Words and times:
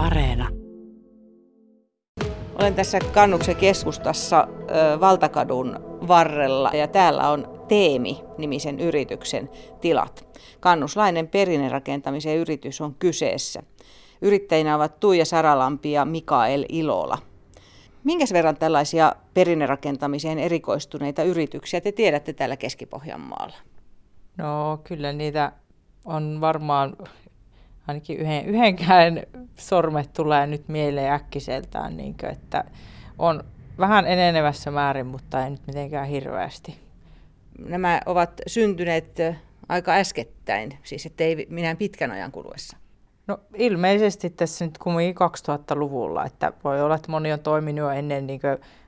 Areena. 0.00 0.48
Olen 2.54 2.74
tässä 2.74 2.98
Kannuksen 3.14 3.56
keskustassa 3.56 4.48
Valtakadun 5.00 5.76
varrella 6.08 6.70
ja 6.74 6.88
täällä 6.88 7.30
on 7.30 7.64
Teemi-nimisen 7.68 8.80
yrityksen 8.80 9.50
tilat. 9.80 10.40
Kannuslainen 10.60 11.28
perinnerakentamisen 11.28 12.36
yritys 12.36 12.80
on 12.80 12.94
kyseessä. 12.94 13.62
Yrittäjinä 14.22 14.76
ovat 14.76 15.00
Tuija 15.00 15.24
Saralampi 15.24 15.92
ja 15.92 16.04
Mikael 16.04 16.64
Ilola. 16.68 17.18
Minkäs 18.04 18.32
verran 18.32 18.56
tällaisia 18.56 19.12
perinnerakentamiseen 19.34 20.38
erikoistuneita 20.38 21.22
yrityksiä 21.22 21.80
te 21.80 21.92
tiedätte 21.92 22.32
täällä 22.32 22.56
Keski-Pohjanmaalla? 22.56 23.56
No 24.38 24.80
kyllä 24.84 25.12
niitä 25.12 25.52
on 26.04 26.38
varmaan 26.40 26.96
ainakin 27.86 28.18
yhden, 28.18 28.46
yhdenkään 28.46 29.22
sormet 29.56 30.12
tulee 30.12 30.46
nyt 30.46 30.68
mieleen 30.68 31.12
äkkiseltään, 31.12 31.96
niin 31.96 32.16
kuin, 32.20 32.32
että 32.32 32.64
on 33.18 33.44
vähän 33.78 34.06
enenevässä 34.06 34.70
määrin, 34.70 35.06
mutta 35.06 35.44
ei 35.44 35.50
nyt 35.50 35.66
mitenkään 35.66 36.08
hirveästi. 36.08 36.78
Nämä 37.58 38.00
ovat 38.06 38.30
syntyneet 38.46 39.18
aika 39.68 39.92
äskettäin, 39.92 40.78
siis 40.82 41.06
ettei 41.06 41.46
minä 41.50 41.74
pitkän 41.74 42.10
ajan 42.10 42.32
kuluessa. 42.32 42.76
No 43.26 43.40
ilmeisesti 43.54 44.30
tässä 44.30 44.64
nyt 44.64 44.78
kumminkin 44.78 45.28
2000-luvulla, 45.48 46.24
että 46.24 46.52
voi 46.64 46.82
olla, 46.82 46.94
että 46.94 47.10
moni 47.10 47.32
on 47.32 47.40
toiminut 47.40 47.78
jo 47.78 47.90
ennen 47.90 48.26
niin 48.26 48.40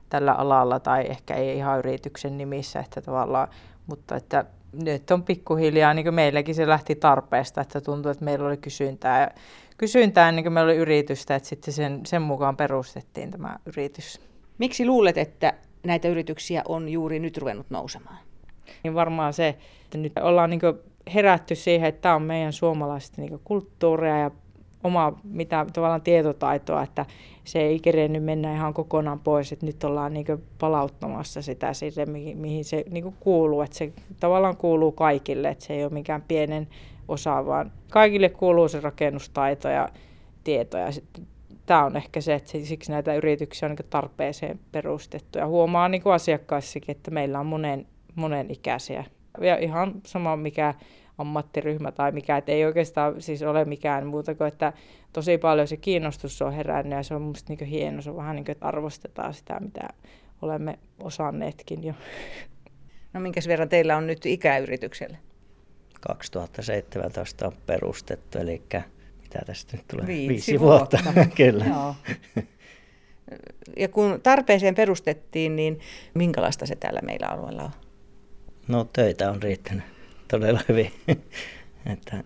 tällä 0.09 0.33
alalla 0.33 0.79
tai 0.79 1.05
ehkä 1.09 1.35
ei 1.35 1.57
ihan 1.57 1.79
yrityksen 1.79 2.37
nimissä, 2.37 2.79
että 2.79 3.01
tavallaan, 3.01 3.47
mutta 3.87 4.15
että 4.15 4.45
nyt 4.73 5.11
on 5.11 5.23
pikkuhiljaa, 5.23 5.93
niin 5.93 6.03
kuin 6.03 6.13
meilläkin 6.13 6.55
se 6.55 6.67
lähti 6.67 6.95
tarpeesta, 6.95 7.61
että 7.61 7.81
tuntui, 7.81 8.11
että 8.11 8.25
meillä 8.25 8.47
oli 8.47 8.57
kysyntää, 8.57 9.35
kysyntää 9.77 10.31
niin 10.31 10.43
kuin 10.43 10.53
meillä 10.53 10.69
oli 10.69 10.77
yritystä, 10.77 11.35
että 11.35 11.49
sitten 11.49 11.73
sen, 11.73 12.05
sen 12.05 12.21
mukaan 12.21 12.57
perustettiin 12.57 13.31
tämä 13.31 13.59
yritys. 13.65 14.21
Miksi 14.57 14.85
luulet, 14.85 15.17
että 15.17 15.53
näitä 15.83 16.07
yrityksiä 16.07 16.61
on 16.67 16.89
juuri 16.89 17.19
nyt 17.19 17.37
ruvennut 17.37 17.69
nousemaan? 17.69 18.17
Niin 18.83 18.93
varmaan 18.93 19.33
se, 19.33 19.47
että 19.83 19.97
nyt 19.97 20.13
ollaan 20.21 20.49
niin 20.49 20.61
herätty 21.13 21.55
siihen, 21.55 21.89
että 21.89 22.01
tämä 22.01 22.15
on 22.15 22.21
meidän 22.21 22.53
suomalaista 22.53 23.21
niin 23.21 23.39
kulttuuria 23.43 24.17
ja 24.17 24.31
omaa 24.83 25.19
mitä 25.23 25.65
tavallaan 25.73 26.01
tietotaitoa, 26.01 26.83
että 26.83 27.05
se 27.43 27.61
ei 27.61 27.79
kerennyt 27.79 28.23
mennä 28.23 28.53
ihan 28.53 28.73
kokonaan 28.73 29.19
pois, 29.19 29.51
että 29.51 29.65
nyt 29.65 29.83
ollaan 29.83 30.13
niin 30.13 30.25
palauttamassa 30.59 31.41
sitä 31.41 31.73
sille, 31.73 32.05
mihin, 32.05 32.37
mihin 32.37 32.65
se 32.65 32.85
niin 32.89 33.15
kuuluu, 33.19 33.61
että 33.61 33.77
se 33.77 33.93
tavallaan 34.19 34.57
kuuluu 34.57 34.91
kaikille, 34.91 35.49
että 35.49 35.65
se 35.65 35.73
ei 35.73 35.83
ole 35.83 35.93
mikään 35.93 36.23
pienen 36.27 36.67
osa, 37.07 37.45
vaan 37.45 37.71
kaikille 37.91 38.29
kuuluu 38.29 38.67
se 38.67 38.79
rakennustaito 38.79 39.69
ja 39.69 39.89
tieto 40.43 40.77
ja 40.77 40.87
tämä 41.65 41.85
on 41.85 41.97
ehkä 41.97 42.21
se, 42.21 42.33
että 42.33 42.51
siksi 42.63 42.91
näitä 42.91 43.15
yrityksiä 43.15 43.69
on 43.69 43.75
niin 43.75 43.89
tarpeeseen 43.89 44.59
perustettu 44.71 45.37
ja 45.37 45.47
huomaa 45.47 45.89
niin 45.89 46.01
asiakkaissakin, 46.13 46.91
että 46.91 47.11
meillä 47.11 47.39
on 47.39 47.45
monen, 47.45 47.87
monen 48.15 48.51
ikäisiä. 48.51 49.03
Ja 49.41 49.57
ihan 49.57 49.93
sama 50.05 50.35
mikä 50.35 50.73
ammattiryhmä 51.17 51.91
tai 51.91 52.11
mikä, 52.11 52.37
että 52.37 52.51
ei 52.51 52.65
oikeastaan 52.65 53.21
siis 53.21 53.43
ole 53.43 53.65
mikään 53.65 54.07
muuta 54.07 54.35
kuin, 54.35 54.47
että 54.47 54.73
tosi 55.13 55.37
paljon 55.37 55.67
se 55.67 55.77
kiinnostus 55.77 56.41
on 56.41 56.53
herännyt 56.53 56.97
ja 56.97 57.03
se 57.03 57.15
on 57.15 57.21
musta 57.21 57.53
niin 57.53 57.69
hieno, 57.69 58.01
se 58.01 58.09
on 58.09 58.15
vähän 58.15 58.35
niin 58.35 58.45
kuin, 58.45 58.51
että 58.51 58.65
arvostetaan 58.65 59.33
sitä, 59.33 59.59
mitä 59.59 59.87
olemme 60.41 60.79
osanneetkin 60.99 61.83
jo. 61.83 61.93
No 63.13 63.19
minkäs 63.19 63.47
verran 63.47 63.69
teillä 63.69 63.97
on 63.97 64.07
nyt 64.07 64.25
ikäyritykselle? 64.25 65.17
2017 66.07 67.47
on 67.47 67.53
perustettu, 67.65 68.37
eli 68.37 68.61
mitä 69.21 69.39
tästä 69.45 69.77
nyt 69.77 69.87
tulee? 69.87 70.07
Viisi, 70.07 70.27
Viisi 70.27 70.59
vuotta. 70.59 70.97
vuotta. 71.03 71.25
Kyllä. 71.37 71.65
Joo. 71.65 71.95
Ja 73.77 73.87
kun 73.87 74.19
tarpeeseen 74.23 74.75
perustettiin, 74.75 75.55
niin 75.55 75.79
minkälaista 76.13 76.65
se 76.65 76.75
täällä 76.75 76.99
meillä 77.03 77.27
alueella 77.27 77.63
on? 77.63 77.71
No 78.67 78.89
töitä 78.93 79.31
on 79.31 79.43
riittänyt 79.43 79.92
todella 80.33 80.61
hyvin, 80.69 80.91
että 81.93 82.23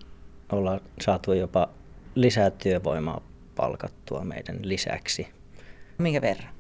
ollaan 0.52 0.82
saatu 1.02 1.34
jopa 1.34 1.70
lisää 2.16 2.50
työvoimaa 2.50 3.22
palkattua 3.56 4.24
meidän 4.24 4.60
lisäksi. 4.62 5.28
Minkä 5.98 6.22
verran? 6.22 6.54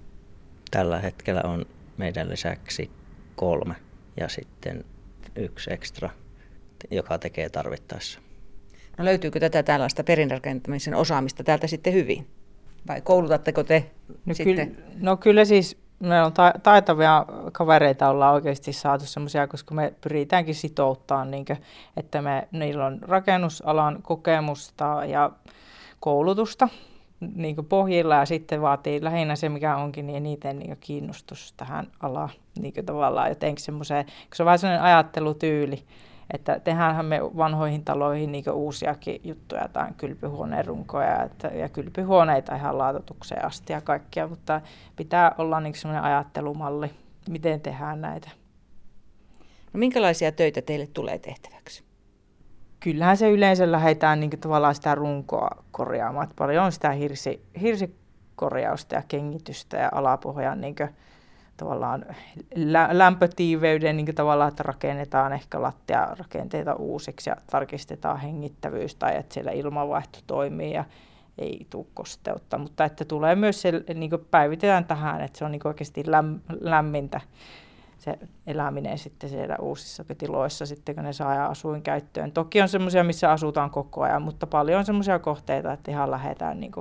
Tällä 0.71 0.99
hetkellä 0.99 1.41
on 1.43 1.65
meidän 1.97 2.29
lisäksi 2.29 2.91
kolme 3.35 3.75
ja 4.17 4.29
sitten 4.29 4.85
yksi 5.35 5.73
ekstra, 5.73 6.09
joka 6.91 7.17
tekee 7.17 7.49
tarvittaessa. 7.49 8.19
No 8.97 9.05
löytyykö 9.05 9.39
tätä 9.39 9.63
tällaista 9.63 10.03
perinrakentamisen 10.03 10.95
osaamista 10.95 11.43
täältä 11.43 11.67
sitten 11.67 11.93
hyvin? 11.93 12.27
Vai 12.87 13.01
koulutatteko 13.01 13.63
te 13.63 13.91
no 14.25 14.33
sitten? 14.33 14.75
Kyllä, 14.75 14.87
no 14.99 15.17
kyllä 15.17 15.45
siis 15.45 15.77
meillä 15.99 16.25
on 16.25 16.33
ta- 16.33 16.53
taitavia 16.63 17.25
kavereita 17.51 18.09
ollaan 18.09 18.33
oikeasti 18.33 18.73
saatu 18.73 19.05
semmoisia, 19.05 19.47
koska 19.47 19.75
me 19.75 19.93
pyritäänkin 20.01 20.55
sitouttaa, 20.55 21.25
niin 21.25 21.45
kuin, 21.45 21.57
että 21.97 22.21
me, 22.21 22.47
niillä 22.51 22.85
on 22.85 22.99
rakennusalan 23.01 24.01
kokemusta 24.01 25.05
ja 25.05 25.31
koulutusta 25.99 26.69
niin 27.35 27.65
pohjilla 27.69 28.15
ja 28.15 28.25
sitten 28.25 28.61
vaatii 28.61 29.03
lähinnä 29.03 29.35
se, 29.35 29.49
mikä 29.49 29.75
onkin, 29.75 30.07
niin 30.07 30.17
eniten 30.17 30.59
niin 30.59 30.77
kiinnostus 30.79 31.53
tähän 31.57 31.87
alaan 31.99 32.29
niin 32.59 32.85
tavallaan 32.85 33.29
jotenkin 33.29 33.63
semmoiseen, 33.63 34.05
kun 34.05 34.13
se 34.33 34.43
on 34.43 34.45
vähän 34.45 34.59
sellainen 34.59 34.83
ajattelutyyli, 34.83 35.83
että 36.33 36.59
tehdäänhän 36.59 37.05
me 37.05 37.21
vanhoihin 37.37 37.83
taloihin 37.83 38.31
niin 38.31 38.51
uusiakin 38.51 39.21
juttuja, 39.23 39.67
tai 39.73 39.87
kylpyhuoneen 39.97 40.65
runkoja 40.65 41.23
että, 41.23 41.47
ja 41.47 41.69
kylpyhuoneita 41.69 42.55
ihan 42.55 42.77
laatotukseen 42.77 43.45
asti 43.45 43.73
ja 43.73 43.81
kaikkia, 43.81 44.27
mutta 44.27 44.61
pitää 44.95 45.35
olla 45.37 45.59
niin 45.59 45.75
sellainen 45.75 46.03
ajattelumalli, 46.03 46.91
miten 47.29 47.61
tehdään 47.61 48.01
näitä. 48.01 48.29
No 49.73 49.77
minkälaisia 49.77 50.31
töitä 50.31 50.61
teille 50.61 50.87
tulee 50.87 51.19
tehtäväksi? 51.19 51.83
Kyllähän 52.79 53.17
se 53.17 53.31
yleensä 53.31 53.71
lähdetään 53.71 54.19
niin 54.19 54.29
tavallaan 54.29 54.75
sitä 54.75 54.95
runkoa 54.95 55.49
korjaamaan. 55.71 56.27
Paljon 56.35 56.65
on 56.65 56.71
sitä 56.71 56.91
hirsi, 56.91 57.45
hirsikorjausta 57.61 58.95
ja 58.95 59.03
kengitystä 59.07 59.77
ja 59.77 59.89
alapohjan 59.91 60.61
niin 60.61 60.75
tavallaan 61.57 62.05
lä- 62.55 62.89
lämpötiiveyden 62.91 63.97
niin 63.97 64.15
tavallaan, 64.15 64.49
että 64.49 64.63
rakennetaan 64.63 65.33
ehkä 65.33 65.61
lattiarakenteita 65.61 66.75
uusiksi 66.75 67.29
ja 67.29 67.35
tarkistetaan 67.51 68.19
hengittävyys 68.19 68.95
tai 68.95 69.17
että 69.17 69.33
siellä 69.33 69.51
ilmanvaihto 69.51 70.19
toimii 70.27 70.73
ja 70.73 70.85
ei 71.37 71.67
tule 71.69 71.85
kosteutta, 71.93 72.57
mutta 72.57 72.85
että 72.85 73.05
tulee 73.05 73.35
myös 73.35 73.61
se, 73.61 73.71
niin 73.93 74.11
päivitetään 74.31 74.85
tähän, 74.85 75.21
että 75.21 75.39
se 75.39 75.45
on 75.45 75.51
niin 75.51 75.67
oikeasti 75.67 76.03
läm, 76.07 76.39
lämmintä 76.61 77.21
se 77.97 78.19
eläminen 78.47 78.97
sitten 78.97 79.29
siellä 79.29 79.55
uusissa 79.61 80.05
tiloissa 80.17 80.65
sitten, 80.65 80.95
kun 80.95 81.03
ne 81.03 81.13
saa 81.13 81.45
asuinkäyttöön. 81.45 82.31
Toki 82.31 82.61
on 82.61 82.69
semmoisia, 82.69 83.03
missä 83.03 83.31
asutaan 83.31 83.69
koko 83.69 84.01
ajan, 84.01 84.21
mutta 84.21 84.47
paljon 84.47 84.79
on 84.79 84.85
semmoisia 84.85 85.19
kohteita, 85.19 85.73
että 85.73 85.91
ihan 85.91 86.11
lähdetään 86.11 86.59
niin 86.59 86.71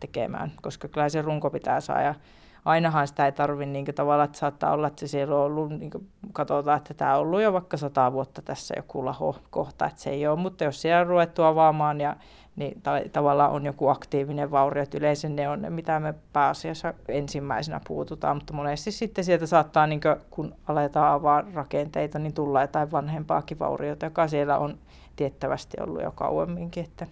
tekemään, 0.00 0.52
koska 0.62 0.88
kyllä 0.88 1.08
se 1.08 1.22
runko 1.22 1.50
pitää 1.50 1.80
saada 1.80 2.14
ainahan 2.64 3.08
sitä 3.08 3.26
ei 3.26 3.32
tarvitse 3.32 3.72
niin 3.72 3.84
tavallaan, 3.94 4.24
että 4.24 4.38
saattaa 4.38 4.72
olla, 4.72 4.86
että 4.86 5.00
se 5.00 5.06
siellä 5.06 5.34
on 5.36 5.40
ollut, 5.40 5.70
niin 5.70 5.90
kuin, 5.90 6.08
katsotaan, 6.32 6.78
että 6.78 6.94
tämä 6.94 7.14
on 7.14 7.20
ollut 7.20 7.42
jo 7.42 7.52
vaikka 7.52 7.76
sata 7.76 8.12
vuotta 8.12 8.42
tässä 8.42 8.74
joku 8.76 9.04
laho 9.04 9.36
kohta, 9.50 9.86
että 9.86 10.00
se 10.00 10.10
ei 10.10 10.26
ole, 10.26 10.38
mutta 10.38 10.64
jos 10.64 10.82
siellä 10.82 11.00
on 11.00 11.06
ruvettu 11.06 11.42
avaamaan 11.42 12.00
ja 12.00 12.16
niin 12.56 12.82
ta- 12.82 13.00
tavallaan 13.12 13.50
on 13.50 13.66
joku 13.66 13.88
aktiivinen 13.88 14.50
vaurio, 14.50 14.82
että 14.82 14.98
yleensä 14.98 15.28
ne 15.28 15.48
on 15.48 15.62
ne, 15.62 15.70
mitä 15.70 16.00
me 16.00 16.14
pääasiassa 16.32 16.94
ensimmäisenä 17.08 17.80
puututaan, 17.86 18.36
mutta 18.36 18.52
monesti 18.52 18.92
sitten 18.92 19.24
sieltä 19.24 19.46
saattaa, 19.46 19.86
niin 19.86 20.00
kuin, 20.00 20.16
kun 20.30 20.54
aletaan 20.66 21.12
avaa 21.12 21.44
rakenteita, 21.54 22.18
niin 22.18 22.34
tulla 22.34 22.60
jotain 22.60 22.92
vanhempaakin 22.92 23.58
vauriota, 23.58 24.06
joka 24.06 24.28
siellä 24.28 24.58
on 24.58 24.78
tiettävästi 25.16 25.76
ollut 25.80 26.02
jo 26.02 26.12
kauemminkin, 26.12 26.84
että 26.84 27.06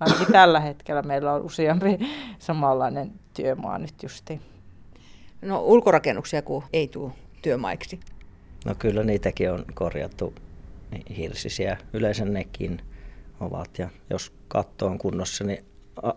ainakin 0.00 0.26
tällä 0.32 0.60
hetkellä 0.60 1.02
meillä 1.02 1.32
on 1.32 1.42
useampi 1.42 1.98
samanlainen 2.38 3.12
työmaa 3.34 3.78
nyt 3.78 4.02
justiin. 4.02 4.40
No 5.42 5.62
ulkorakennuksia 5.62 6.42
kun 6.42 6.62
ei 6.72 6.88
tule 6.88 7.12
työmaiksi. 7.42 8.00
No 8.64 8.74
kyllä 8.78 9.04
niitäkin 9.04 9.52
on 9.52 9.64
korjattu 9.74 10.34
hirsisiä. 11.16 11.78
Yleensä 11.92 12.24
nekin 12.24 12.80
ovat. 13.40 13.78
Ja 13.78 13.88
jos 14.10 14.32
katto 14.48 14.86
on 14.86 14.98
kunnossa, 14.98 15.44
niin 15.44 15.64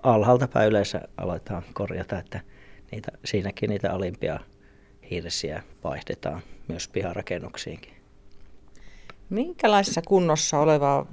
alhaalta 0.04 0.48
päin 0.48 0.70
yleensä 0.70 1.02
aletaan 1.18 1.64
korjata, 1.74 2.20
että 2.20 2.42
niitä, 2.92 3.12
siinäkin 3.26 3.70
niitä 3.70 3.94
alimpia 3.94 4.40
hirsiä 5.12 5.64
vaihdetaan 5.84 6.42
myös 6.68 6.88
piharakennuksiinkin. 6.88 7.94
Minkälaisessa 9.30 10.02
kunnossa 10.08 10.60
olevaa 10.60 11.06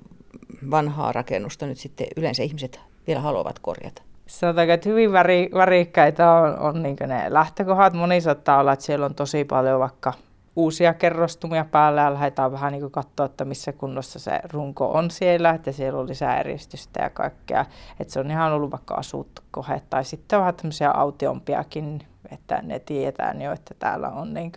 vanhaa 0.70 1.12
rakennusta 1.12 1.66
nyt 1.66 1.78
sitten 1.78 2.06
yleensä 2.16 2.42
ihmiset 2.42 2.80
vielä 3.06 3.20
haluavat 3.20 3.58
korjata? 3.58 4.02
Sanotaanko, 4.30 4.72
että 4.72 4.88
hyvin 4.88 5.12
väri, 5.12 5.50
värikkäitä 5.54 6.32
on, 6.32 6.58
on 6.58 6.82
niin 6.82 6.96
ne 7.06 7.26
lähtökohdat. 7.28 7.92
Moni 7.92 8.20
saattaa 8.20 8.60
olla, 8.60 8.72
että 8.72 8.84
siellä 8.84 9.06
on 9.06 9.14
tosi 9.14 9.44
paljon 9.44 9.80
vaikka 9.80 10.12
uusia 10.56 10.94
kerrostumia 10.94 11.64
päällä 11.64 12.00
ja 12.00 12.14
lähdetään 12.14 12.52
vähän 12.52 12.72
niin 12.72 12.90
katsoa, 12.90 13.26
että 13.26 13.44
missä 13.44 13.72
kunnossa 13.72 14.18
se 14.18 14.40
runko 14.52 14.92
on 14.92 15.10
siellä, 15.10 15.50
että 15.50 15.72
siellä 15.72 16.00
on 16.00 16.08
lisää 16.08 16.40
eristystä 16.40 17.02
ja 17.02 17.10
kaikkea. 17.10 17.66
Että 18.00 18.12
se 18.12 18.20
on 18.20 18.30
ihan 18.30 18.52
ollut 18.52 18.70
vaikka 18.70 18.94
asuttu 18.94 19.42
kohe 19.50 19.82
tai 19.90 20.04
sitten 20.04 20.38
vähän 20.38 20.54
tämmöisiä 20.54 20.90
autiompiakin, 20.90 22.06
että 22.32 22.62
ne 22.62 22.78
tietää 22.78 23.34
jo, 23.40 23.52
että 23.52 23.74
täällä 23.78 24.08
on 24.08 24.34
niin 24.34 24.52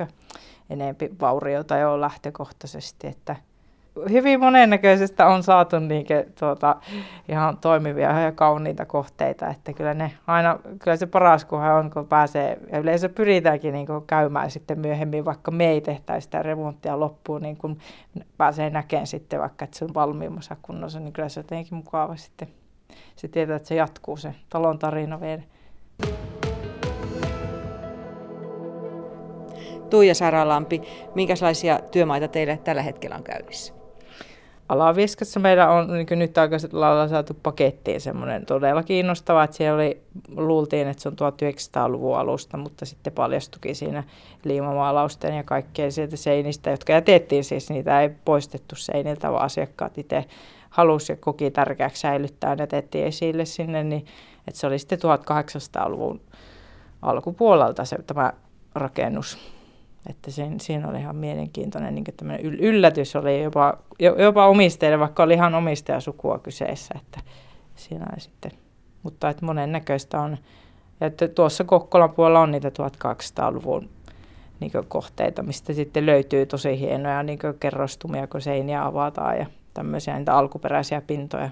enempi 0.70 1.10
vauriota 1.22 1.78
jo 1.78 2.02
lähtökohtaisesti, 2.02 3.08
että 3.08 3.36
hyvin 4.10 4.40
monennäköisestä 4.40 5.28
on 5.28 5.44
saatu 5.44 5.80
niinke, 5.80 6.28
tuota, 6.40 6.76
ihan 7.30 7.58
toimivia 7.58 8.20
ja 8.20 8.32
kauniita 8.32 8.86
kohteita, 8.86 9.48
että 9.48 9.74
kyllä 9.74 9.94
ne 9.94 10.12
aina, 10.28 10.60
kyllä 10.84 10.98
se 10.98 11.06
paras 11.06 11.46
kunhan 11.46 11.76
on, 11.76 11.92
kun 11.92 12.08
pääsee, 12.08 12.60
ja 12.72 12.80
yleensä 12.80 13.10
pyritäänkin 13.10 13.74
niin 13.74 13.88
käymään 14.08 14.52
sitten 14.52 14.80
myöhemmin, 14.80 15.26
vaikka 15.26 15.52
me 15.52 15.70
ei 15.70 15.82
tehtäisi 15.82 16.26
sitä 16.26 16.44
remonttia 16.44 17.00
loppuun, 17.00 17.42
niin 17.42 17.58
kun 17.58 17.78
pääsee 18.38 18.70
näkemään 18.70 19.08
sitten 19.08 19.40
vaikka, 19.40 19.66
että 19.66 19.78
se 19.78 19.86
on 19.86 19.94
valmiimmassa 19.94 20.56
kunnossa, 20.62 21.00
niin 21.00 21.14
kyllä 21.14 21.30
se 21.30 21.40
on 21.40 21.44
jotenkin 21.44 21.76
mukava 21.76 22.16
sitten. 22.16 22.48
Se 23.16 23.28
tietää, 23.28 23.56
että 23.56 23.68
se 23.68 23.76
jatkuu 23.76 24.18
se 24.18 24.36
talon 24.50 24.80
tarina 24.80 25.22
vielä. 25.22 25.42
Tuija 29.90 30.16
Saralampi, 30.16 30.82
minkälaisia 31.16 31.80
työmaita 31.92 32.28
teille 32.28 32.60
tällä 32.64 32.82
hetkellä 32.82 33.16
on 33.16 33.24
käynnissä? 33.24 33.83
Alavieskassa. 34.70 35.40
Meillä 35.40 35.70
on 35.70 35.94
niin 35.94 36.20
nyt 36.20 36.38
aikaiset 36.38 36.74
lailla 36.74 37.08
saatu 37.08 37.34
pakettiin 37.44 38.02
semmoinen 38.02 38.46
todella 38.46 38.84
kiinnostava, 38.84 39.44
että 39.44 39.58
siellä 39.58 39.76
oli, 39.76 40.02
luultiin, 40.36 40.88
että 40.88 41.04
se 41.04 41.10
on 41.10 41.16
1900-luvun 41.16 42.18
alusta, 42.18 42.58
mutta 42.58 42.86
sitten 42.86 43.14
paljastukin 43.14 43.76
siinä 43.76 44.04
liimamaalausten 44.44 45.36
ja 45.36 45.44
kaikkien 45.44 45.92
sieltä 45.92 46.18
seinistä, 46.18 46.72
jotka 46.72 46.94
jätettiin. 46.94 47.44
Siis, 47.44 47.70
niitä 47.70 48.02
ei 48.02 48.10
poistettu 48.10 48.76
seiniltä, 48.76 49.32
vaan 49.32 49.46
asiakkaat 49.46 49.98
itse 49.98 50.26
halusi 50.70 51.12
ja 51.12 51.16
koki 51.16 51.52
tärkeäksi 51.52 52.02
säilyttää, 52.02 52.56
ne 52.56 52.64
jätettiin 52.64 53.06
esille 53.06 53.46
sinne, 53.46 53.84
niin 53.84 54.06
että 54.48 54.60
se 54.60 54.68
oli 54.68 54.80
sitten 54.80 55.00
1800-luvun 55.00 56.22
alkupuolelta 57.02 57.86
se 57.86 57.98
tämä 58.08 58.34
rakennus. 58.76 59.54
Että 60.10 60.32
siinä, 60.32 60.56
siinä 60.62 60.88
oli 60.88 61.00
ihan 61.00 61.16
mielenkiintoinen 61.16 61.96
niin 61.96 62.06
yllätys 62.60 63.16
oli 63.16 63.44
jopa, 63.44 63.78
jopa 64.00 64.48
omistajille, 64.48 65.00
vaikka 65.00 65.24
oli 65.24 65.34
ihan 65.34 65.56
omistajasukua 65.56 66.40
kyseessä. 66.40 66.96
Että 67.02 67.20
siinä 67.76 68.06
oli 68.12 68.20
sitten, 68.20 68.52
mutta 69.04 69.30
että 69.30 69.46
monen 69.46 69.72
näköistä 69.72 70.22
on. 70.22 70.38
Ja 71.02 71.08
että 71.08 71.28
tuossa 71.28 71.64
Kokkolan 71.64 72.10
puolella 72.10 72.40
on 72.40 72.52
niitä 72.52 72.70
1200-luvun 72.70 73.90
niin 74.60 74.72
kohteita, 74.88 75.44
mistä 75.44 75.74
sitten 75.74 76.06
löytyy 76.06 76.46
tosi 76.46 76.80
hienoja 76.80 77.24
niin 77.24 77.40
kerrostumia, 77.60 78.28
kun 78.28 78.42
seiniä 78.42 78.86
avataan 78.86 79.38
ja 79.38 79.46
tämmöisiä 79.74 80.18
niitä 80.18 80.36
alkuperäisiä 80.36 81.02
pintoja. 81.02 81.50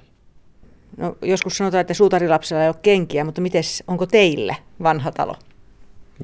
No, 0.98 1.18
joskus 1.22 1.58
sanotaan, 1.58 1.82
että 1.82 1.94
suutarilapsella 1.94 2.64
ei 2.64 2.70
ole 2.70 2.76
kenkiä, 2.82 3.24
mutta 3.24 3.42
mites, 3.42 3.84
onko 3.88 4.06
teillä 4.06 4.56
vanha 4.84 5.12
talo? 5.12 5.36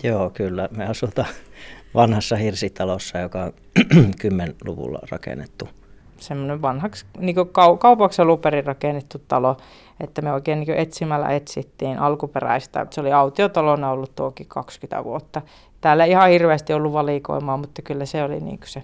Joo, 0.03 0.29
kyllä. 0.29 0.69
Me 0.71 0.85
asutaan 0.85 1.27
vanhassa 1.95 2.35
hirsitalossa, 2.35 3.19
joka 3.19 3.43
on 3.43 3.53
10-luvulla 4.23 4.99
rakennettu. 5.11 5.69
Semmoinen 6.17 6.61
vanhaksi 6.61 7.05
niin 7.19 7.35
kau- 7.37 7.77
kaupaksi 7.77 8.23
luperin 8.23 8.65
rakennettu 8.65 9.21
talo, 9.27 9.57
että 9.99 10.21
me 10.21 10.33
oikein 10.33 10.59
niin 10.59 10.77
etsimällä 10.77 11.29
etsittiin 11.29 11.99
alkuperäistä. 11.99 12.87
Se 12.89 13.01
oli 13.01 13.11
autiotalona 13.11 13.91
ollut 13.91 14.15
tuokin 14.15 14.47
20 14.47 15.03
vuotta. 15.03 15.41
Täällä 15.81 16.05
ei 16.05 16.11
ihan 16.11 16.29
hirveästi 16.29 16.73
ollut 16.73 16.93
valikoimaa, 16.93 17.57
mutta 17.57 17.81
kyllä 17.81 18.05
se 18.05 18.23
oli 18.23 18.39
niin 18.39 18.59
se 18.65 18.83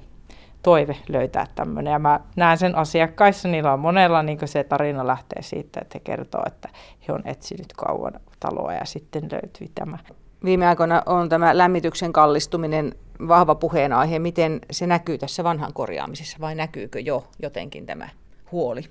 toive 0.64 0.98
löytää 1.10 1.48
tämmöinen. 1.56 1.92
Ja 1.92 2.00
mä 2.00 2.20
näen 2.36 2.58
sen 2.58 2.76
asiakkaissa, 2.76 3.48
niillä 3.48 3.74
on 3.74 3.80
monella 3.80 4.24
niin 4.24 4.40
se 4.46 4.64
tarina 4.64 5.08
lähtee 5.08 5.42
siitä, 5.42 5.80
että 5.82 5.96
he 5.96 6.00
kertoo, 6.00 6.44
että 6.48 6.70
he 7.08 7.14
on 7.14 7.22
etsinyt 7.26 7.74
kauan 7.74 8.14
taloa 8.40 8.74
ja 8.74 8.86
sitten 8.86 9.24
löytyi 9.32 9.72
tämä. 9.76 9.98
Viime 10.44 10.68
aikoina 10.68 11.04
on 11.06 11.30
tämä 11.30 11.58
lämmityksen 11.58 12.14
kallistuminen 12.14 12.96
vahva 13.28 13.56
puheenaihe. 13.56 14.20
Miten 14.20 14.60
se 14.72 14.88
näkyy 14.88 15.18
tässä 15.18 15.44
vanhan 15.44 15.74
korjaamisessa 15.74 16.38
vai 16.42 16.56
näkyykö 16.56 17.00
jo 17.00 17.28
jotenkin 17.42 17.86
tämä 17.86 18.10
huoli? 18.52 18.82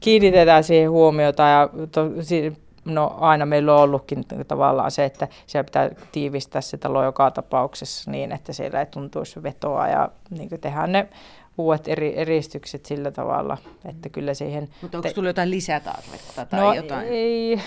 Kiinnitetään 0.00 0.64
siihen 0.64 0.90
huomiota 0.90 1.42
ja 1.42 1.68
to, 1.92 2.00
no 2.84 3.16
aina 3.20 3.46
meillä 3.46 3.74
on 3.74 3.80
ollutkin 3.80 4.24
tavallaan 4.48 4.90
se, 4.90 5.04
että 5.04 5.28
siellä 5.46 5.64
pitää 5.64 5.90
tiivistää 6.12 6.60
se 6.60 6.76
talo 6.76 7.04
joka 7.04 7.30
tapauksessa 7.30 8.10
niin, 8.10 8.32
että 8.32 8.52
siellä 8.52 8.80
ei 8.80 8.86
tuntuisi 8.86 9.42
vetoa 9.42 9.88
ja 9.88 10.08
niin 10.30 10.48
tehdään 10.60 10.92
ne 10.92 11.08
uudet 11.58 11.88
eri, 11.88 12.18
eristykset 12.18 12.86
sillä 12.86 13.10
tavalla, 13.10 13.58
että 13.84 14.08
kyllä 14.08 14.34
siihen... 14.34 14.68
Mutta 14.82 14.98
onko 14.98 15.10
tullut 15.14 15.28
jotain 15.28 15.50
lisätarvetta 15.50 16.46
tai 16.46 16.60
no, 16.60 16.74
jotain? 16.74 17.08
ei, 17.08 17.60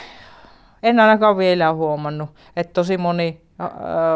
en 0.83 0.99
ainakaan 0.99 1.37
vielä 1.37 1.73
huomannut, 1.73 2.29
että 2.55 2.73
tosi 2.73 2.97
moni 2.97 3.41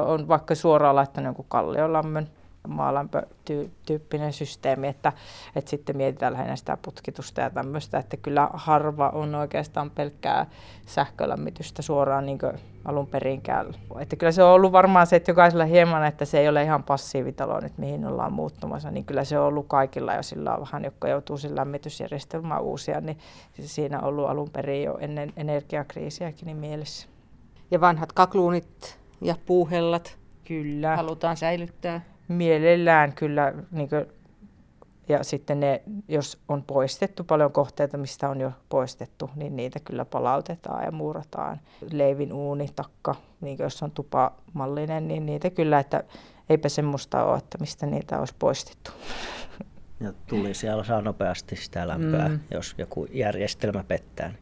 on 0.06 0.28
vaikka 0.28 0.56
suoraan 0.56 0.96
laittanut 0.96 1.28
jonkun 1.28 1.46
kalliolämmön 1.48 2.28
maalämpötyyppinen 2.68 4.34
systeemi, 4.34 4.88
että, 4.88 5.14
että 5.56 5.70
sitten 5.70 5.98
mietitään 5.98 6.34
lähinnä 6.34 6.56
sitä 6.56 6.78
putkitusta 6.82 7.42
ja 7.42 7.50
tämmöistä, 7.50 7.98
että 7.98 8.18
kyllä 8.18 8.50
harva 8.54 9.10
on 9.10 9.36
oikeastaan 9.36 9.92
pelkkää 9.92 10.46
sähkölämmitystä 10.86 11.82
suoraan 11.82 12.26
niin 12.26 12.40
alun 12.86 13.08
perinkään. 13.08 13.76
Että 14.00 14.16
kyllä 14.16 14.32
se 14.32 14.44
on 14.44 14.52
ollut 14.52 14.72
varmaan 14.72 15.08
se, 15.08 15.16
että 15.16 15.32
jokaisella 15.32 15.66
hieman, 15.66 16.06
että 16.06 16.26
se 16.26 16.40
ei 16.40 16.50
ole 16.50 16.64
ihan 16.64 16.84
passiivitalo 16.84 17.60
nyt, 17.60 17.78
mihin 17.78 18.06
ollaan 18.06 18.34
muuttumassa, 18.34 18.92
niin 18.92 19.06
kyllä 19.06 19.24
se 19.24 19.40
on 19.40 19.46
ollut 19.46 19.68
kaikilla 19.68 20.14
jo 20.14 20.24
sillä 20.24 20.58
vähän, 20.60 20.84
jotka 20.84 21.08
joutuu 21.08 21.38
sen 21.38 21.56
lämmitysjärjestelmään 21.56 22.62
uusia, 22.62 23.02
niin 23.02 23.18
siinä 23.62 24.00
on 24.00 24.04
ollut 24.06 24.30
alun 24.30 24.50
perin 24.50 24.84
jo 24.84 24.98
ennen 24.98 25.34
energiakriisiäkin 25.38 26.46
niin 26.46 26.58
mielessä. 26.58 27.08
Ja 27.72 27.82
vanhat 27.82 28.12
kakluunit 28.12 29.00
ja 29.22 29.36
puuhellat 29.46 30.18
Kyllä. 30.48 30.96
halutaan 30.96 31.38
säilyttää? 31.38 32.15
Mielellään 32.28 33.14
kyllä. 33.14 33.54
Niin 33.72 33.90
kuin, 33.90 34.06
ja 35.10 35.24
sitten 35.24 35.60
ne, 35.60 35.82
jos 36.08 36.40
on 36.48 36.64
poistettu 36.64 37.24
paljon 37.24 37.52
kohteita, 37.52 37.98
mistä 37.98 38.30
on 38.30 38.42
jo 38.42 38.52
poistettu, 38.70 39.30
niin 39.36 39.56
niitä 39.56 39.80
kyllä 39.80 40.06
palautetaan 40.06 40.84
ja 40.84 40.92
muurataan. 40.92 41.60
Leivin 41.92 42.34
uuni, 42.34 42.70
takka, 42.76 43.16
niin 43.42 43.58
jos 43.60 43.84
on 43.84 43.92
tupamallinen, 43.92 45.08
niin 45.08 45.26
niitä 45.26 45.50
kyllä, 45.50 45.80
että 45.80 46.04
eipä 46.50 46.70
semmoista 46.70 47.26
ole, 47.26 47.38
että 47.38 47.58
mistä 47.58 47.86
niitä 47.86 48.20
olisi 48.20 48.36
poistettu. 48.40 48.92
Ja 50.00 50.14
tuli 50.28 50.54
siellä 50.54 50.84
saa 50.84 51.02
nopeasti 51.02 51.56
sitä 51.56 51.88
lämpöä, 51.88 52.28
mm. 52.28 52.40
jos 52.52 52.76
joku 52.78 53.08
järjestelmä 53.12 53.84
pettää. 53.84 54.34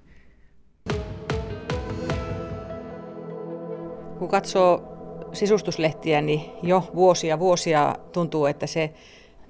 Kun 4.19 4.27
katsoo 4.29 4.92
sisustuslehtiä, 5.33 6.21
niin 6.21 6.41
jo 6.63 6.91
vuosia 6.95 7.39
vuosia 7.39 7.95
tuntuu, 8.11 8.45
että 8.45 8.67
se 8.67 8.93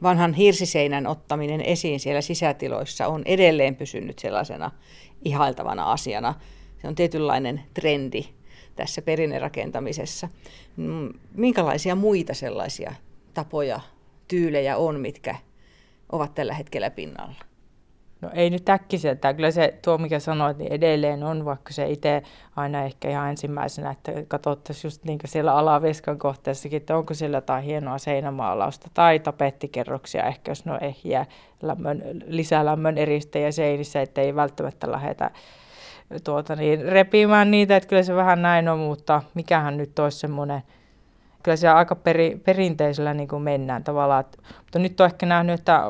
vanhan 0.04 0.34
hirsiseinän 0.34 1.08
ottaminen 1.08 1.62
esiin 1.62 2.00
siellä 2.00 2.22
sisätiloissa 2.22 3.08
on 3.08 3.22
edelleen 3.26 3.76
pysynyt 3.76 4.20
sellaisena 4.20 4.72
ihailtavana 5.26 5.92
asiana. 5.92 6.34
Se 6.82 6.88
on 6.88 6.96
tietynlainen 6.96 7.62
trendi 7.74 8.30
tässä 8.76 9.02
perinnerakentamisessa. 9.02 10.30
Mm, 10.78 11.10
minkälaisia 11.36 11.96
muita 11.96 12.34
sellaisia 12.34 12.94
tapoja, 13.34 13.80
tyylejä 14.28 14.78
on, 14.78 15.00
mitkä 15.00 15.36
ovat 16.12 16.36
tällä 16.36 16.54
hetkellä 16.54 16.90
pinnalla? 16.90 17.53
No 18.24 18.30
ei 18.34 18.50
nyt 18.50 18.70
äkkiseltään. 18.70 19.36
Kyllä 19.36 19.52
se 19.52 19.74
tuo, 19.82 19.98
mikä 19.98 20.20
sanoit, 20.20 20.58
niin 20.58 20.74
edelleen 20.74 21.24
on, 21.24 21.46
vaikka 21.46 21.74
se 21.74 21.90
itse 21.90 22.24
aina 22.56 22.84
ehkä 22.84 23.10
ihan 23.10 23.30
ensimmäisenä, 23.30 23.92
että 23.92 24.12
katsottaisiin 24.28 24.90
just 24.90 25.04
niin 25.04 25.20
siellä 25.26 25.54
alaveskan 25.54 26.20
kohteessakin, 26.20 26.78
että 26.78 26.98
onko 26.98 27.14
siellä 27.14 27.38
jotain 27.38 27.64
hienoa 27.64 27.98
seinämaalausta 27.98 28.88
tai 28.94 29.20
tapettikerroksia, 29.20 30.24
ehkä 30.24 30.52
jos 30.52 30.66
ne 30.66 30.72
on 30.72 30.84
ehjiä 30.84 31.26
lämmön, 31.62 32.04
lisälämmön 32.26 32.98
eristäjä 32.98 33.52
seinissä, 33.52 34.02
että 34.02 34.22
ei 34.22 34.36
välttämättä 34.36 34.92
lähdetä 34.92 35.32
tuota, 36.24 36.56
niin 36.56 36.82
repimään 36.82 37.52
niitä, 37.52 37.78
että 37.78 37.90
kyllä 37.90 38.04
se 38.04 38.16
vähän 38.16 38.42
näin 38.42 38.70
on, 38.70 38.80
mutta 38.80 39.22
mikähän 39.34 39.78
nyt 39.78 40.00
olisi 40.00 40.20
semmoinen 40.20 40.64
kyllä 41.44 41.56
siellä 41.56 41.78
aika 41.78 41.96
peri, 41.96 42.42
perinteisellä 42.46 43.14
niin 43.14 43.28
kuin 43.28 43.42
mennään 43.42 43.84
tavallaan. 43.84 44.26
Mutta 44.58 44.80
nyt 44.80 45.02
on 45.02 45.06
ehkä 45.06 45.26
nähnyt, 45.26 45.60
että, 45.60 45.82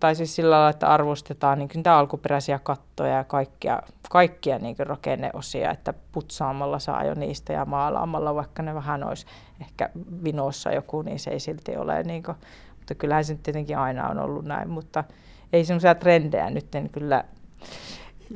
tai 0.00 0.14
siis 0.14 0.36
sillä 0.36 0.50
lailla, 0.50 0.70
että 0.70 0.88
arvostetaan 0.88 1.58
niin 1.58 1.68
kuin 1.68 1.88
alkuperäisiä 1.88 2.58
kattoja 2.58 3.16
ja 3.16 3.24
kaikkia, 3.24 3.82
kaikkia 4.10 4.58
niin 4.58 4.76
kuin 4.76 4.86
rakenneosia, 4.86 5.70
että 5.70 5.94
putsaamalla 6.12 6.78
saa 6.78 7.04
jo 7.04 7.14
niistä 7.14 7.52
ja 7.52 7.64
maalaamalla, 7.64 8.34
vaikka 8.34 8.62
ne 8.62 8.74
vähän 8.74 9.04
olisi 9.04 9.26
ehkä 9.60 9.90
vinossa 10.24 10.72
joku, 10.72 11.02
niin 11.02 11.18
se 11.18 11.30
ei 11.30 11.40
silti 11.40 11.76
ole. 11.76 12.02
Niin 12.02 12.22
kuin, 12.22 12.36
mutta 12.76 12.94
kyllähän 12.94 13.24
se 13.24 13.38
tietenkin 13.42 13.78
aina 13.78 14.08
on 14.08 14.18
ollut 14.18 14.44
näin, 14.44 14.68
mutta 14.70 15.04
ei 15.52 15.64
semmoisia 15.64 15.94
trendejä 15.94 16.50
nyt 16.50 16.74
en 16.74 16.90
kyllä 16.90 17.24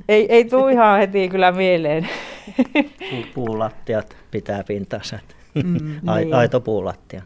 ei, 0.09 0.33
ei 0.33 0.45
tule 0.45 0.73
ihan 0.73 0.99
heti 0.99 1.29
kyllä 1.29 1.53
mieleen. 1.53 2.09
Puulattiat 3.35 4.17
pitää 4.31 4.65
pintansa. 4.65 5.19
Mm, 5.55 6.01
niin. 6.15 6.35
Aito 6.35 6.61
puulattia. 6.61 7.23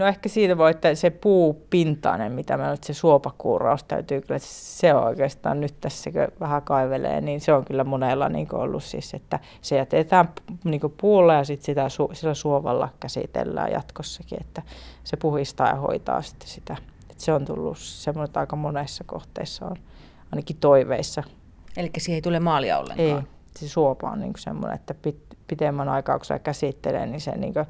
No 0.00 0.06
ehkä 0.06 0.28
siitä 0.28 0.58
voi, 0.58 0.70
että 0.70 0.94
se 0.94 1.10
puupintainen, 1.10 2.32
mitä 2.32 2.56
meillä 2.56 2.70
on, 2.70 2.78
se 2.82 2.94
suopakuuraus 2.94 3.84
täytyy 3.84 4.20
kyllä, 4.20 4.38
se 4.42 4.94
on 4.94 5.04
oikeastaan 5.04 5.60
nyt 5.60 5.74
tässä 5.80 6.10
kun 6.10 6.28
vähän 6.40 6.62
kaivelee, 6.62 7.20
niin 7.20 7.40
se 7.40 7.52
on 7.52 7.64
kyllä 7.64 7.84
monella 7.84 8.28
niin 8.28 8.54
ollut 8.54 8.84
siis, 8.84 9.14
että 9.14 9.38
se 9.60 9.76
jätetään 9.76 10.28
niin 10.64 10.80
puulla 11.00 11.34
ja 11.34 11.44
sitten 11.44 11.64
sitä 11.64 11.86
sillä 12.12 12.34
suovalla 12.34 12.88
käsitellään 13.00 13.72
jatkossakin, 13.72 14.38
että 14.40 14.62
se 15.04 15.16
puhistaa 15.16 15.68
ja 15.68 15.76
hoitaa 15.76 16.22
sitten 16.22 16.48
sitä. 16.48 16.76
Että 17.10 17.24
se 17.24 17.32
on 17.32 17.44
tullut 17.44 17.78
semmoinen, 17.78 18.24
että 18.24 18.40
aika 18.40 18.56
monessa 18.56 19.04
kohteessa 19.04 19.66
on 19.66 19.76
ainakin 20.32 20.56
toiveissa. 20.56 21.22
Eli 21.76 21.90
siihen 21.98 22.16
ei 22.16 22.22
tule 22.22 22.40
maalia 22.40 22.78
ollenkaan? 22.78 23.18
Ei, 23.18 23.39
se 23.58 23.68
suopa 23.68 24.10
on 24.10 24.20
niin 24.20 24.32
semmoinen, 24.38 24.74
että 24.74 24.94
pit, 24.94 25.18
pitemmän 25.46 25.88
aikaa 25.88 26.18
kun 26.18 26.26
se 26.26 26.38
käsittelee, 26.38 27.06
niin 27.06 27.20
se, 27.20 27.30
niin 27.36 27.54
kuin, 27.54 27.66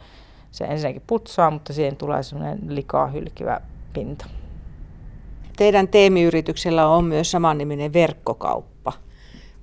se 0.50 0.64
ensinnäkin 0.64 1.02
putsaa, 1.06 1.50
mutta 1.50 1.72
siihen 1.72 1.96
tulee 1.96 2.22
semmoinen 2.22 2.58
likaa 2.74 3.06
hylkivä 3.06 3.60
pinta. 3.92 4.26
Teidän 5.56 5.88
teemiyrityksellä 5.88 6.88
on 6.88 7.04
myös 7.04 7.30
samanniminen 7.30 7.92
verkkokauppa. 7.92 8.92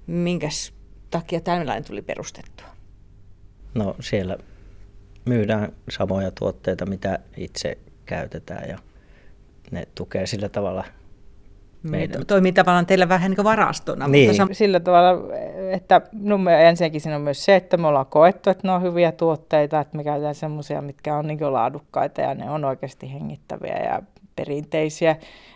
Minkäs 0.07 0.73
takia 1.09 1.41
tällainen 1.41 1.83
tuli 1.83 2.01
perustettua? 2.01 2.67
No 3.73 3.95
siellä 3.99 4.37
myydään 5.25 5.73
samoja 5.89 6.31
tuotteita, 6.31 6.85
mitä 6.85 7.19
itse 7.37 7.77
käytetään 8.05 8.69
ja 8.69 8.77
ne 9.71 9.87
tukee 9.95 10.25
sillä 10.25 10.49
tavalla 10.49 10.83
meidän. 11.83 12.25
Toimii 12.25 12.51
tavallaan 12.51 12.85
teillä 12.85 13.09
vähän 13.09 13.31
niin 13.31 13.43
varastona. 13.43 14.07
Niin. 14.07 14.29
Mutta 14.29 14.43
sam- 14.43 14.53
sillä 14.53 14.79
tavalla, 14.79 15.33
että 15.71 16.01
no 16.13 16.49
ensinnäkin 16.49 17.01
siinä 17.01 17.15
on 17.15 17.21
myös 17.21 17.45
se, 17.45 17.55
että 17.55 17.77
me 17.77 17.87
ollaan 17.87 18.05
koettu, 18.05 18.49
että 18.49 18.67
ne 18.67 18.73
on 18.73 18.81
hyviä 18.81 19.11
tuotteita, 19.11 19.79
että 19.79 19.97
me 19.97 20.03
käytetään 20.03 20.35
semmoisia, 20.35 20.81
mitkä 20.81 21.15
on 21.15 21.27
niin 21.27 21.53
laadukkaita 21.53 22.21
ja 22.21 22.33
ne 22.33 22.49
on 22.49 22.65
oikeasti 22.65 23.13
hengittäviä 23.13 23.77
ja 23.77 24.01
perinteisiä 24.35 25.15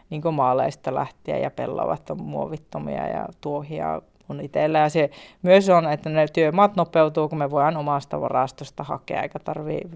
niin 0.10 0.34
maaleista 0.34 0.96
lähtien 0.96 1.42
ja 1.42 1.52
pellavat 1.52 2.10
on 2.10 2.24
muovittomia 2.24 3.08
ja 3.08 3.26
tuohia 3.42 4.02
on 4.30 4.42
itsellä. 4.42 4.80
Ja 4.80 4.90
se 4.90 5.10
myös 5.42 5.70
on, 5.70 5.92
että 5.92 6.10
ne 6.10 6.28
työmaat 6.34 6.76
nopeutuu, 6.76 7.30
kun 7.30 7.38
me 7.38 7.52
voidaan 7.52 7.78
omasta 7.78 8.22
varastosta 8.22 8.84
hakea, 8.84 9.22
eikä 9.22 9.40
tarvitse 9.40 9.90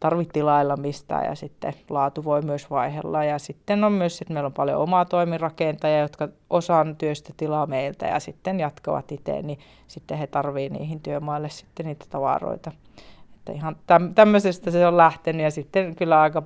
tarvitse 0.00 0.32
tilailla 0.32 0.76
mistään 0.76 1.24
ja 1.24 1.34
sitten 1.34 1.74
laatu 1.90 2.24
voi 2.24 2.42
myös 2.42 2.70
vaihella. 2.70 3.24
Ja 3.24 3.38
sitten 3.38 3.84
on 3.84 3.92
myös, 3.92 4.20
että 4.20 4.34
meillä 4.34 4.46
on 4.46 4.52
paljon 4.52 4.80
omaa 4.80 5.04
toimirakentajia, 5.04 5.98
jotka 5.98 6.28
osaan 6.50 6.96
työstä 6.96 7.32
tilaa 7.36 7.66
meiltä 7.66 8.06
ja 8.06 8.20
sitten 8.20 8.60
jatkavat 8.60 9.12
itse, 9.12 9.42
niin 9.42 9.58
sitten 9.86 10.18
he 10.18 10.26
tarvitsevat 10.26 10.78
niihin 10.80 11.00
työmaille 11.00 11.48
sitten 11.48 11.86
niitä 11.86 12.06
tavaroita. 12.10 12.72
Että 13.34 13.52
ihan 13.52 13.76
tämmöisestä 14.14 14.70
se 14.70 14.86
on 14.86 14.96
lähtenyt 14.96 15.42
ja 15.42 15.50
sitten 15.50 15.96
kyllä 15.96 16.20
aika 16.20 16.42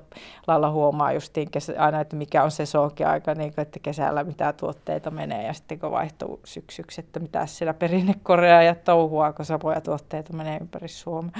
lailla 0.47 0.71
huomaa 0.71 1.13
justiin 1.13 1.49
aina, 1.77 2.01
että 2.01 2.15
mikä 2.15 2.43
on 2.43 2.51
se 2.51 2.63
aika, 3.07 3.35
niin 3.35 3.53
kuin, 3.53 3.61
että 3.61 3.79
kesällä 3.79 4.23
mitä 4.23 4.53
tuotteita 4.53 5.11
menee 5.11 5.47
ja 5.47 5.53
sitten 5.53 5.79
kun 5.79 5.91
vaihtuu 5.91 6.39
syksyksi, 6.45 7.01
että 7.01 7.19
mitä 7.19 7.45
siellä 7.45 7.73
perinnekorea 7.73 8.61
ja 8.61 8.75
touhua, 8.75 9.33
kun 9.33 9.45
samoja 9.45 9.81
tuotteita 9.81 10.33
menee 10.33 10.57
ympäri 10.61 10.87
Suomea 10.87 11.31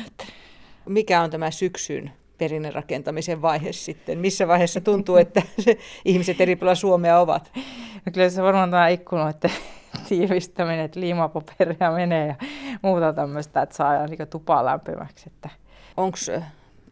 mikä 0.85 1.21
on 1.21 1.29
tämä 1.29 1.51
syksyn 1.51 2.11
perinnerakentamisen 2.37 3.41
vaihe 3.41 3.71
sitten? 3.71 4.19
Missä 4.19 4.47
vaiheessa 4.47 4.81
tuntuu, 4.81 5.15
että 5.17 5.41
se, 5.59 5.77
ihmiset 6.05 6.41
eri 6.41 6.55
puolilla 6.55 6.75
Suomea 6.75 7.19
ovat? 7.19 7.51
No 8.05 8.11
kyllä 8.13 8.29
se 8.29 8.43
varmaan 8.43 8.71
tämä 8.71 8.87
ikkunoiden 8.87 9.51
tiivistäminen, 10.09 10.85
että 10.85 10.99
liimapaperia 10.99 11.91
menee 11.91 12.27
ja 12.27 12.35
muuta 12.81 13.13
tämmöistä, 13.13 13.61
että 13.61 13.75
saa 13.75 14.07
niin 14.07 14.27
tupaa 14.29 14.65
lämpimäksi. 14.65 15.23
Että. 15.27 15.49
Onko 15.97 16.17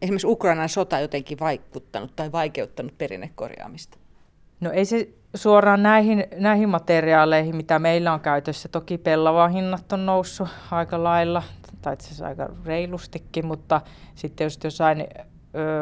esimerkiksi 0.02 0.28
Ukrainan 0.28 0.70
sota 0.70 1.00
jotenkin 1.00 1.40
vaikuttanut 1.40 2.16
tai 2.16 2.32
vaikeuttanut 2.32 2.98
perinnekorjaamista? 2.98 3.98
No 4.60 4.72
ei 4.72 4.86
se 4.86 5.10
suoraan 5.36 5.84
näihin, 5.84 6.24
näihin 6.36 6.70
materiaaleihin, 6.70 7.56
mitä 7.56 7.80
meillä 7.80 8.14
on 8.14 8.20
käytössä. 8.20 8.70
Toki 8.70 8.98
pellavan 8.98 9.52
hinnat 9.52 9.94
on 9.94 10.06
noussut 10.06 10.50
aika 10.72 11.04
lailla 11.04 11.44
tai 11.82 11.94
itse 11.94 12.08
asiassa 12.08 12.28
aika 12.28 12.50
reilustikin, 12.66 13.46
mutta 13.46 13.82
sitten 14.16 14.46
just 14.46 14.64
jossain, 14.64 15.08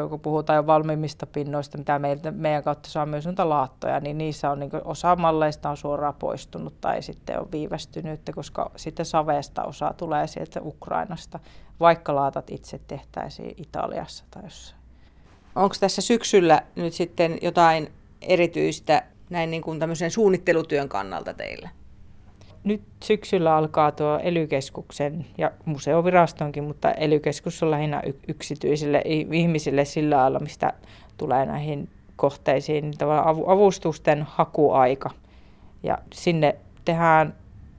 kun 0.08 0.20
puhutaan 0.20 0.56
jo 0.56 0.66
valmiimmista 0.66 1.26
pinnoista, 1.26 1.78
mitä 1.78 1.98
meiltä, 1.98 2.30
meidän 2.30 2.62
kautta 2.62 2.88
saa 2.88 3.06
myös 3.06 3.24
noita 3.24 3.48
laattoja, 3.48 4.00
niin 4.00 4.18
niissä 4.18 4.50
on 4.50 4.60
niin 4.60 4.70
osa 4.84 5.16
malleista 5.16 5.70
on 5.70 5.76
suoraan 5.76 6.14
poistunut 6.14 6.80
tai 6.80 7.02
sitten 7.02 7.40
on 7.40 7.52
viivästynyt, 7.52 8.20
koska 8.34 8.70
sitten 8.76 9.06
saveesta 9.06 9.62
osa 9.64 9.94
tulee 9.96 10.26
sieltä 10.26 10.60
Ukrainasta, 10.62 11.40
vaikka 11.80 12.14
laatat 12.14 12.50
itse 12.50 12.80
tehtäisiin 12.86 13.54
Italiassa 13.56 14.24
tai 14.30 14.42
jossain. 14.42 14.80
Onko 15.56 15.74
tässä 15.80 16.02
syksyllä 16.02 16.62
nyt 16.76 16.92
sitten 16.92 17.38
jotain 17.42 17.92
erityistä 18.22 19.02
näin 19.30 19.50
niin 19.50 19.62
kuin 19.62 19.78
tämmöisen 19.78 20.10
suunnittelutyön 20.10 20.88
kannalta 20.88 21.34
teillä? 21.34 21.68
Nyt 22.64 22.82
syksyllä 23.04 23.56
alkaa 23.56 23.92
tuo 23.92 24.20
ely 24.22 24.48
ja 25.38 25.50
museovirastonkin, 25.64 26.64
mutta 26.64 26.92
ely 26.92 27.20
on 27.62 27.70
lähinnä 27.70 28.02
yksityisille 28.28 29.02
ihmisille 29.32 29.84
sillä 29.84 30.16
lailla, 30.16 30.38
mistä 30.38 30.72
tulee 31.16 31.46
näihin 31.46 31.88
kohteisiin 32.16 32.84
niin 32.84 33.10
avustusten 33.46 34.22
hakuaika. 34.22 35.10
Ja 35.82 35.98
sinne 36.12 36.56
tehdään 36.84 37.34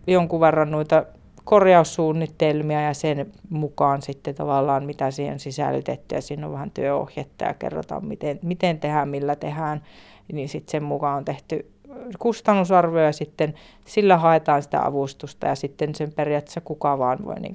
jonkun 0.08 0.40
verran 0.40 0.72
noita 0.72 1.06
korjaussuunnitelmia 1.44 2.82
ja 2.82 2.94
sen 2.94 3.32
mukaan 3.50 4.02
sitten 4.02 4.36
tavallaan 4.36 4.86
mitä 4.86 5.12
siihen 5.12 5.40
sisällytetty 5.40 6.16
ja 6.16 6.22
siinä 6.22 6.48
on 6.48 6.54
vähän 6.54 6.72
työohjetta 6.72 7.46
ja 7.46 7.54
kerrotaan 7.54 8.06
miten, 8.06 8.40
miten 8.42 8.80
tehdään, 8.80 9.10
millä 9.10 9.36
tehdään, 9.36 9.84
niin 10.32 10.50
sitten 10.50 10.72
sen 10.72 10.84
mukaan 10.84 11.18
on 11.18 11.26
tehty 11.26 11.72
kustannusarvio 12.20 13.04
ja 13.04 13.12
sitten 13.12 13.54
sillä 13.86 14.18
haetaan 14.18 14.64
sitä 14.64 14.86
avustusta 14.86 15.48
ja 15.48 15.56
sitten 15.56 15.96
sen 15.96 16.12
periaatteessa 16.14 16.62
kuka 16.62 16.98
vaan 16.98 17.18
voi 17.26 17.40
niin 17.40 17.54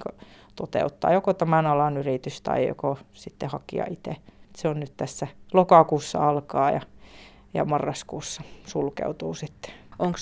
toteuttaa, 0.55 1.13
joko 1.13 1.33
tämän 1.33 1.65
alan 1.65 1.97
yritys 1.97 2.41
tai 2.41 2.67
joko 2.67 2.97
sitten 3.13 3.49
hakija 3.49 3.85
itse. 3.89 4.15
Se 4.55 4.67
on 4.67 4.79
nyt 4.79 4.93
tässä 4.97 5.27
lokakuussa 5.53 6.29
alkaa 6.29 6.71
ja, 6.71 6.81
ja 7.53 7.65
marraskuussa 7.65 8.41
sulkeutuu 8.65 9.33
sitten. 9.33 9.73
Onko 9.99 10.17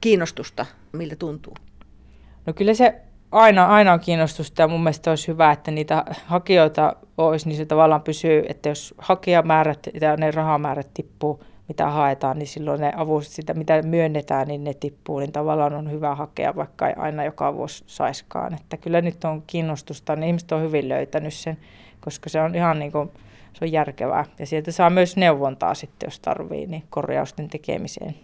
kiinnostusta, 0.00 0.66
miltä 0.92 1.16
tuntuu? 1.16 1.54
No 2.46 2.52
kyllä 2.52 2.74
se 2.74 3.00
aina, 3.32 3.66
aina 3.66 3.92
on 3.92 4.00
kiinnostusta 4.00 4.62
ja 4.62 4.68
mun 4.68 4.82
mielestä 4.82 5.10
olisi 5.10 5.28
hyvä, 5.28 5.52
että 5.52 5.70
niitä 5.70 6.04
hakijoita 6.26 6.96
olisi, 7.18 7.48
niin 7.48 7.56
se 7.56 7.64
tavallaan 7.64 8.02
pysyy, 8.02 8.44
että 8.48 8.68
jos 8.68 8.94
hakijamäärät 8.98 9.88
ja 10.00 10.16
ne 10.16 10.30
rahamäärät 10.30 10.90
tippuu 10.94 11.44
mitä 11.68 11.90
haetaan, 11.90 12.38
niin 12.38 12.46
silloin 12.46 12.80
ne 12.80 12.92
avustukset, 12.96 13.34
sitä 13.34 13.54
mitä 13.54 13.82
myönnetään, 13.82 14.48
niin 14.48 14.64
ne 14.64 14.74
tippuu, 14.74 15.18
niin 15.18 15.32
tavallaan 15.32 15.74
on 15.74 15.90
hyvä 15.90 16.14
hakea, 16.14 16.56
vaikka 16.56 16.88
ei 16.88 16.94
aina 16.96 17.24
joka 17.24 17.54
vuosi 17.54 17.84
saiskaan. 17.86 18.54
Että 18.54 18.76
kyllä 18.76 19.00
nyt 19.00 19.24
on 19.24 19.42
kiinnostusta, 19.46 20.16
niin 20.16 20.26
ihmiset 20.26 20.52
on 20.52 20.62
hyvin 20.62 20.88
löytänyt 20.88 21.34
sen, 21.34 21.58
koska 22.00 22.28
se 22.28 22.40
on 22.40 22.54
ihan 22.54 22.78
niin 22.78 22.92
kuin, 22.92 23.10
se 23.52 23.64
on 23.64 23.72
järkevää. 23.72 24.24
Ja 24.38 24.46
sieltä 24.46 24.72
saa 24.72 24.90
myös 24.90 25.16
neuvontaa 25.16 25.74
sitten, 25.74 26.06
jos 26.06 26.20
tarvii, 26.20 26.66
niin 26.66 26.84
korjausten 26.90 27.48
tekemiseen. 27.48 28.14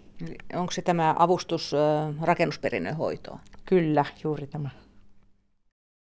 Onko 0.54 0.72
se 0.72 0.82
tämä 0.82 1.14
avustus 1.18 1.72
rakennusperinnön 2.20 2.96
hoitoon? 2.96 3.38
Kyllä, 3.64 4.04
juuri 4.24 4.46
tämä. 4.46 4.68